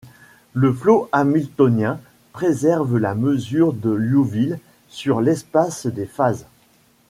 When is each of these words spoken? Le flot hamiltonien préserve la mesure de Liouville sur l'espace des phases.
Le 0.53 0.73
flot 0.73 1.09
hamiltonien 1.11 1.99
préserve 2.33 2.97
la 2.97 3.13
mesure 3.13 3.71
de 3.71 3.91
Liouville 3.91 4.57
sur 4.89 5.21
l'espace 5.21 5.85
des 5.85 6.07
phases. 6.07 6.47